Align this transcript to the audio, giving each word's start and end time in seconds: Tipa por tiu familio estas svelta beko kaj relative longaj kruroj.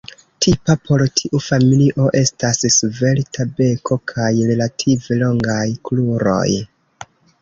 Tipa 0.43 0.75
por 0.85 1.01
tiu 1.19 1.41
familio 1.47 2.07
estas 2.21 2.61
svelta 2.77 3.45
beko 3.59 3.99
kaj 4.13 4.31
relative 4.53 5.19
longaj 5.21 5.63
kruroj. 5.91 6.47